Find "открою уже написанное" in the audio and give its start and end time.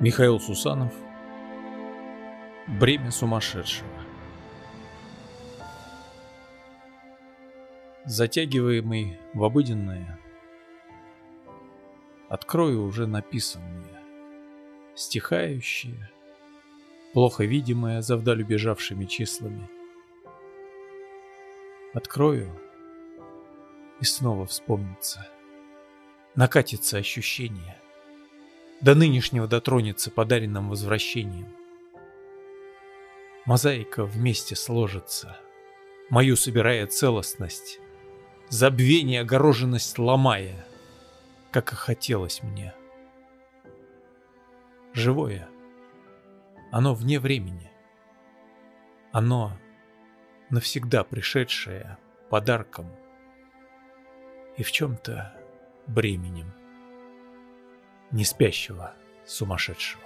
12.28-14.02